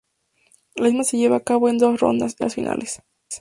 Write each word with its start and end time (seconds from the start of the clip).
La 0.77 0.85
misma 0.87 1.03
se 1.03 1.15
lleva 1.17 1.35
a 1.35 1.39
cabo 1.41 1.69
en 1.69 1.77
dos 1.77 1.99
rondas, 1.99 2.31
el 2.31 2.35
Open 2.37 2.39
y 2.39 2.43
las 2.47 2.55
finales. 2.55 3.03